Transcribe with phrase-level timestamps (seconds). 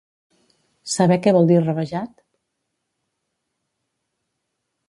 [0.93, 2.15] Saber què vol dir rabejat?